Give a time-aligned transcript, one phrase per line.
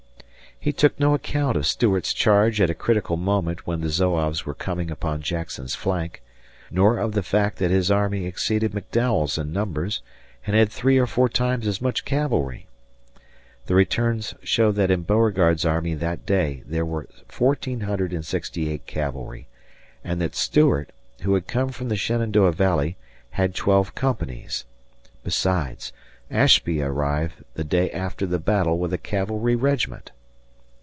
[0.63, 4.53] He took no account of Stuart's charge at a critical moment when the Zouaves were
[4.53, 6.21] coming upon Jackson's flank;
[6.69, 10.03] nor of the fact that his army exceeded McDowell's in numbers,
[10.45, 12.67] and had three or four times as much cavalry.
[13.65, 19.47] The returns show that in Beauregard army that day there were 1468 cavalry,
[20.03, 20.91] and that Stuart,
[21.21, 22.97] who had come from the Shenandoah Valley,
[23.31, 24.65] had twelve companies.
[25.23, 25.91] Besides,
[26.29, 30.11] Ashby arrived the day after the battle with a cavalry regiment.